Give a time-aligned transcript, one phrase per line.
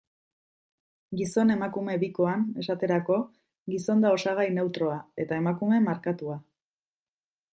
[1.19, 3.19] Gizon-emakume bikoan, esaterako,
[3.73, 6.41] gizon da osagai neutroa, eta emakume markatua.